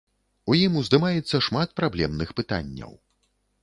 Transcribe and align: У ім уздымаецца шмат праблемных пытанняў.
У 0.53 0.55
ім 0.61 0.79
уздымаецца 0.81 1.43
шмат 1.51 1.69
праблемных 1.83 2.29
пытанняў. 2.43 2.91